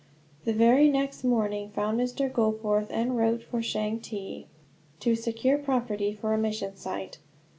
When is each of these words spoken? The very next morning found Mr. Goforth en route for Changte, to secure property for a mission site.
The 0.45 0.53
very 0.53 0.89
next 0.89 1.23
morning 1.23 1.69
found 1.69 1.99
Mr. 1.99 2.27
Goforth 2.27 2.87
en 2.89 3.13
route 3.15 3.43
for 3.43 3.61
Changte, 3.61 4.45
to 4.99 5.15
secure 5.15 5.59
property 5.59 6.11
for 6.11 6.33
a 6.33 6.39
mission 6.39 6.75
site. 6.75 7.19